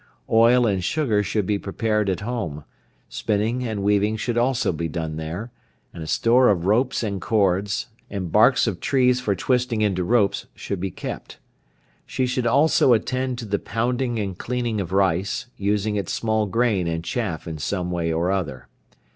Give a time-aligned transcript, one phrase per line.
[0.31, 2.63] Oil and sugar should be prepared at home;
[3.07, 5.51] spinning and weaving should also be done there;
[5.93, 10.47] and a store of ropes and cords, and barks of trees for twisting into ropes
[10.55, 11.37] should be kept.
[12.07, 16.87] She should also attend to the pounding and cleaning of rice, using its small grain
[16.87, 18.69] and chaff in some way or other.